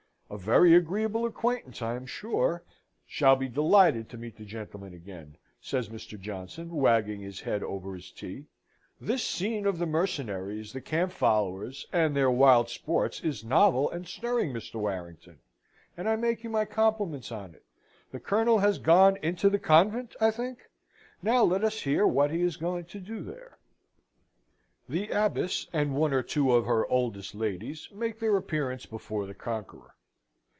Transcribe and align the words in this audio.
"A 0.33 0.37
very 0.37 0.73
agreeable 0.75 1.25
acquaintance, 1.25 1.81
I 1.81 1.93
am 1.95 2.05
sure, 2.05 2.63
shall 3.05 3.35
be 3.35 3.49
delighted 3.49 4.07
to 4.07 4.17
meet 4.17 4.37
the 4.37 4.45
gentleman 4.45 4.93
again!" 4.93 5.35
says 5.59 5.89
Mr. 5.89 6.17
Johnson, 6.17 6.69
wagging 6.73 7.19
his 7.19 7.41
head 7.41 7.61
over 7.61 7.93
his 7.95 8.11
tea. 8.11 8.45
"This 9.01 9.27
scene 9.27 9.65
of 9.65 9.77
the 9.77 9.85
mercenaries, 9.85 10.71
the 10.71 10.79
camp 10.79 11.11
followers, 11.11 11.85
and 11.91 12.15
their 12.15 12.31
wild 12.31 12.69
sports, 12.69 13.19
is 13.19 13.43
novel 13.43 13.91
and 13.91 14.07
stirring, 14.07 14.53
Mr. 14.53 14.75
Warrington, 14.75 15.39
and 15.97 16.07
I 16.07 16.15
make 16.15 16.45
you 16.45 16.49
my 16.49 16.63
compliments 16.63 17.29
on 17.29 17.53
it. 17.53 17.65
The 18.13 18.21
Colonel 18.21 18.59
has 18.59 18.79
gone 18.79 19.17
into 19.17 19.49
the 19.49 19.59
convent, 19.59 20.15
I 20.21 20.31
think? 20.31 20.69
Now 21.21 21.43
let 21.43 21.61
us 21.65 21.81
hear 21.81 22.07
what 22.07 22.31
he 22.31 22.39
is 22.41 22.55
going 22.55 22.85
to 22.85 23.01
do 23.01 23.21
there." 23.21 23.57
The 24.87 25.09
Abbess, 25.09 25.67
and 25.73 25.93
one 25.93 26.13
or 26.13 26.23
two 26.23 26.53
of 26.53 26.67
her 26.67 26.87
oldest 26.87 27.35
ladies, 27.35 27.89
make 27.91 28.17
their 28.21 28.37
appearance 28.37 28.85
before 28.85 29.25
the 29.25 29.35
conqueror. 29.35 29.95